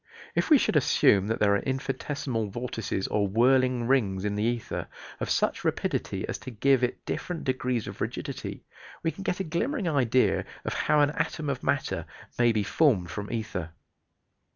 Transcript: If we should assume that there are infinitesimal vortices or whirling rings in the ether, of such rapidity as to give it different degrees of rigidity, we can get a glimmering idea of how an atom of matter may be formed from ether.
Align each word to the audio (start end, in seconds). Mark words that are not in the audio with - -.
If 0.33 0.49
we 0.49 0.57
should 0.57 0.75
assume 0.75 1.27
that 1.27 1.37
there 1.39 1.53
are 1.55 1.61
infinitesimal 1.61 2.49
vortices 2.49 3.07
or 3.09 3.27
whirling 3.27 3.85
rings 3.85 4.25
in 4.25 4.33
the 4.33 4.41
ether, 4.41 4.87
of 5.19 5.29
such 5.29 5.63
rapidity 5.63 6.27
as 6.27 6.39
to 6.39 6.49
give 6.49 6.83
it 6.83 7.05
different 7.05 7.43
degrees 7.43 7.85
of 7.87 8.01
rigidity, 8.01 8.63
we 9.03 9.11
can 9.11 9.21
get 9.21 9.39
a 9.39 9.43
glimmering 9.43 9.87
idea 9.87 10.43
of 10.65 10.73
how 10.73 11.01
an 11.01 11.11
atom 11.11 11.51
of 11.51 11.61
matter 11.61 12.07
may 12.39 12.51
be 12.51 12.63
formed 12.63 13.11
from 13.11 13.31
ether. 13.31 13.73